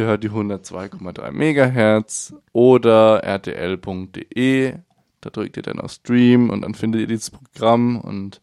[0.00, 4.74] ihr hört die 102,3 Megahertz oder rtl.de.
[5.20, 8.40] Da drückt ihr dann auf Stream und dann findet ihr dieses Programm und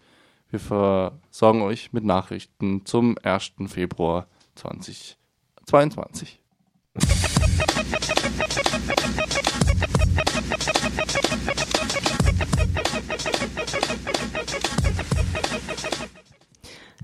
[0.52, 3.54] wir versorgen euch mit Nachrichten zum 1.
[3.68, 6.40] Februar 2022.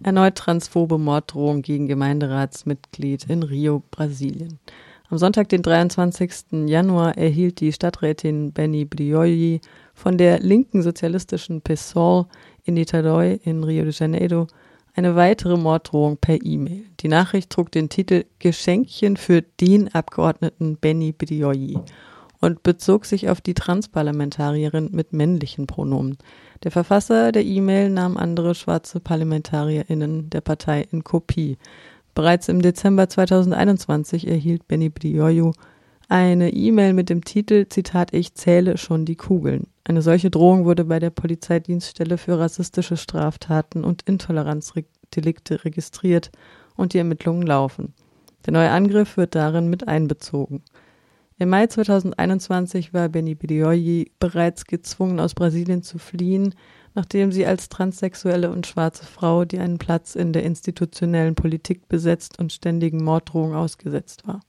[0.03, 4.59] Erneut transphobe Morddrohung gegen Gemeinderatsmitglied in Rio, Brasilien.
[5.09, 6.67] Am Sonntag, den 23.
[6.67, 9.61] Januar, erhielt die Stadträtin Benny Brioli
[9.93, 12.25] von der linken sozialistischen PSOL
[12.65, 14.47] in Niterói in Rio de Janeiro
[14.93, 16.83] eine weitere Morddrohung per E-Mail.
[16.99, 21.79] Die Nachricht trug den Titel Geschenkchen für den Abgeordneten Benny Brioli
[22.43, 26.17] und bezog sich auf die Transparlamentarierin mit männlichen Pronomen.
[26.63, 31.57] Der Verfasser der E-Mail nahm andere schwarze ParlamentarierInnen der Partei in Kopie.
[32.13, 35.53] Bereits im Dezember 2021 erhielt Benny Brioju
[36.09, 39.67] eine E-Mail mit dem Titel, Zitat, ich zähle schon die Kugeln.
[39.85, 46.29] Eine solche Drohung wurde bei der Polizeidienststelle für rassistische Straftaten und Intoleranzdelikte registriert
[46.75, 47.93] und die Ermittlungen laufen.
[48.45, 50.61] Der neue Angriff wird darin mit einbezogen.
[51.43, 56.55] Im Mai 2021 war Benny Bidioyi bereits gezwungen, aus Brasilien zu fliehen,
[56.93, 62.39] nachdem sie als transsexuelle und schwarze Frau, die einen Platz in der institutionellen Politik besetzt
[62.39, 64.39] und ständigen Morddrohungen ausgesetzt war.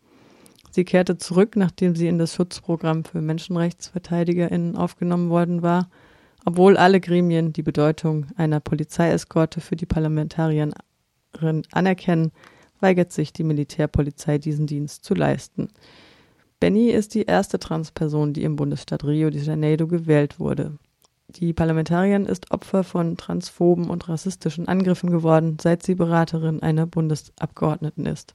[0.70, 5.90] Sie kehrte zurück, nachdem sie in das Schutzprogramm für MenschenrechtsverteidigerInnen aufgenommen worden war,
[6.44, 10.74] obwohl alle Gremien die Bedeutung einer Polizeieskorte für die Parlamentarierin
[11.72, 12.30] anerkennen,
[12.78, 15.70] weigert sich die Militärpolizei diesen Dienst zu leisten.
[16.64, 20.78] Benny ist die erste Transperson, die im Bundesstaat Rio de Janeiro gewählt wurde.
[21.28, 28.06] Die Parlamentarierin ist Opfer von transphoben und rassistischen Angriffen geworden, seit sie Beraterin einer Bundesabgeordneten
[28.06, 28.34] ist.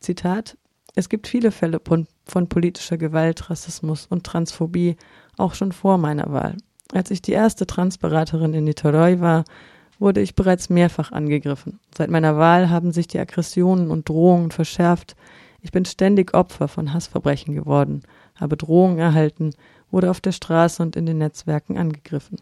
[0.00, 0.56] Zitat
[0.94, 4.96] es gibt viele Fälle von, politischer Gewalt, Rassismus und Transphobie,
[5.36, 6.56] auch schon vor meiner Wahl.
[6.94, 9.44] Als ich die erste Transberaterin in Niterói war,
[9.98, 11.78] wurde ich bereits mehrfach angegriffen.
[11.94, 15.14] Seit meiner Wahl haben sich die Aggressionen und Drohungen verschärft.
[15.64, 18.02] Ich bin ständig Opfer von Hassverbrechen geworden,
[18.34, 19.54] habe Drohungen erhalten,
[19.90, 22.36] wurde auf der Straße und in den Netzwerken angegriffen.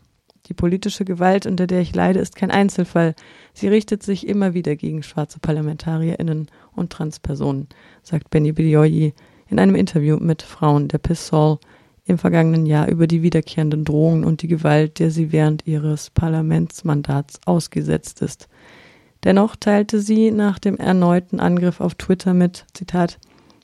[0.46, 3.14] Die politische Gewalt, unter der ich leide, ist kein Einzelfall.
[3.54, 7.68] Sie richtet sich immer wieder gegen schwarze ParlamentarierInnen und Transpersonen,
[8.02, 9.14] sagt Benny Bidioyi
[9.48, 11.58] in einem Interview mit Frauen der PSOL
[12.04, 17.38] im vergangenen Jahr über die wiederkehrenden Drohungen und die Gewalt, der sie während ihres Parlamentsmandats
[17.46, 18.48] ausgesetzt ist.
[19.24, 23.20] Dennoch teilte sie nach dem erneuten Angriff auf Twitter mit, Zitat,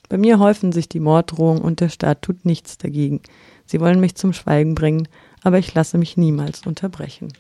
[0.09, 3.21] bei mir häufen sich die Morddrohungen und der Staat tut nichts dagegen.
[3.67, 5.09] Sie wollen mich zum Schweigen bringen,
[5.43, 7.33] aber ich lasse mich niemals unterbrechen.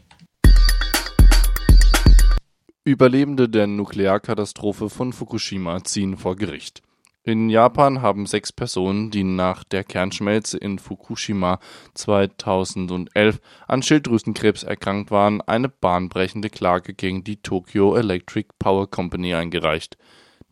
[2.84, 6.82] Überlebende der Nuklearkatastrophe von Fukushima ziehen vor Gericht.
[7.28, 11.60] In Japan haben sechs Personen, die nach der Kernschmelze in Fukushima
[11.92, 19.98] 2011 an Schilddrüsenkrebs erkrankt waren, eine bahnbrechende Klage gegen die Tokyo Electric Power Company eingereicht.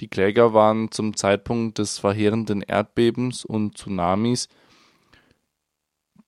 [0.03, 4.51] Die Kläger waren zum Zeitpunkt des verheerenden Erdbebens und Tsunamis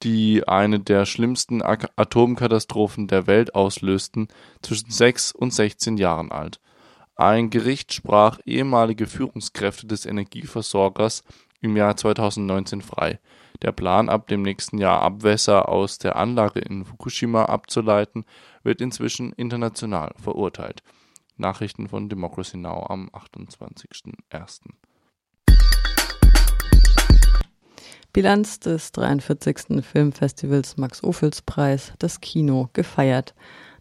[0.02, 4.28] die eine der schlimmsten Atomkatastrophen der Welt auslösten,
[4.62, 6.58] zwischen sechs und sechzehn Jahren alt.
[7.20, 11.24] Ein Gericht sprach ehemalige Führungskräfte des Energieversorgers
[11.60, 13.18] im Jahr 2019 frei.
[13.60, 18.24] Der Plan, ab dem nächsten Jahr Abwässer aus der Anlage in Fukushima abzuleiten,
[18.62, 20.84] wird inzwischen international verurteilt.
[21.36, 22.86] Nachrichten von Democracy Now!
[22.88, 24.60] am 28.01.
[28.12, 29.84] Bilanz des 43.
[29.84, 33.34] Filmfestivals Max-Ophüls-Preis, das Kino, gefeiert.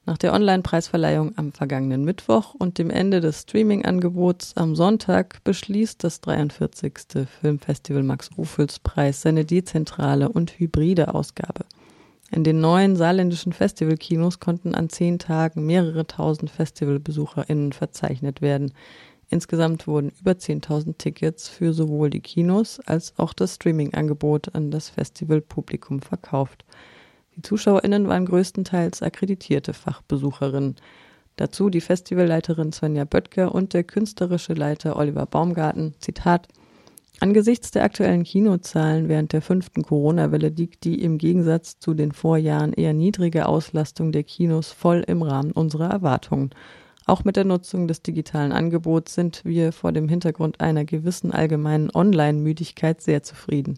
[0.07, 6.21] Nach der Online-Preisverleihung am vergangenen Mittwoch und dem Ende des Streaming-Angebots am Sonntag beschließt das
[6.21, 7.27] 43.
[7.41, 11.65] Filmfestival Max-Ophüls-Preis seine dezentrale und hybride Ausgabe.
[12.31, 18.71] In den neuen saarländischen Festivalkinos konnten an zehn Tagen mehrere tausend FestivalbesucherInnen verzeichnet werden.
[19.29, 24.87] Insgesamt wurden über 10.000 Tickets für sowohl die Kinos als auch das Streaming-Angebot an das
[24.87, 26.63] Festivalpublikum verkauft.
[27.37, 30.75] Die ZuschauerInnen waren größtenteils akkreditierte Fachbesucherinnen.
[31.35, 35.93] Dazu die Festivalleiterin Svenja Böttger und der künstlerische Leiter Oliver Baumgarten.
[35.99, 36.47] Zitat
[37.19, 42.73] Angesichts der aktuellen Kinozahlen während der fünften Corona-Welle liegt die im Gegensatz zu den Vorjahren
[42.73, 46.49] eher niedrige Auslastung der Kinos voll im Rahmen unserer Erwartungen.
[47.05, 51.91] Auch mit der Nutzung des digitalen Angebots sind wir vor dem Hintergrund einer gewissen allgemeinen
[51.93, 53.77] Online-Müdigkeit sehr zufrieden.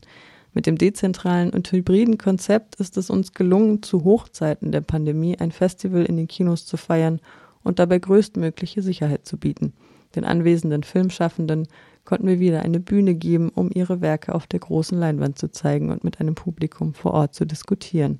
[0.53, 5.51] Mit dem dezentralen und hybriden Konzept ist es uns gelungen, zu Hochzeiten der Pandemie ein
[5.51, 7.19] Festival in den Kinos zu feiern
[7.63, 9.73] und dabei größtmögliche Sicherheit zu bieten.
[10.15, 11.67] Den anwesenden Filmschaffenden
[12.03, 15.91] konnten wir wieder eine Bühne geben, um ihre Werke auf der großen Leinwand zu zeigen
[15.91, 18.19] und mit einem Publikum vor Ort zu diskutieren.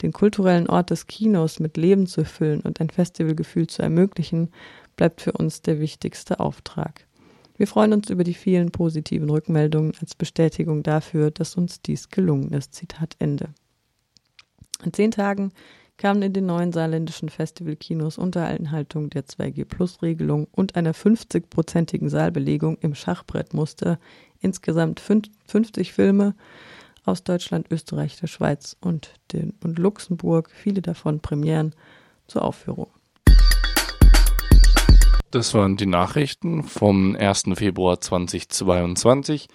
[0.00, 4.48] Den kulturellen Ort des Kinos mit Leben zu füllen und ein Festivalgefühl zu ermöglichen,
[4.96, 7.06] bleibt für uns der wichtigste Auftrag.
[7.60, 12.54] Wir freuen uns über die vielen positiven Rückmeldungen als Bestätigung dafür, dass uns dies gelungen
[12.54, 12.74] ist.
[12.74, 13.50] Zitat Ende.
[14.82, 15.52] In zehn Tagen
[15.98, 22.94] kamen in den neuen saarländischen Festivalkinos unter Einhaltung der 2G-Plus-Regelung und einer 50-prozentigen Saalbelegung im
[22.94, 23.98] Schachbrettmuster
[24.38, 26.34] insgesamt 50 Filme
[27.04, 31.74] aus Deutschland, Österreich, der Schweiz und, den, und Luxemburg, viele davon Premieren,
[32.26, 32.88] zur Aufführung.
[35.30, 37.44] Das waren die Nachrichten vom 1.
[37.54, 39.46] Februar 2022.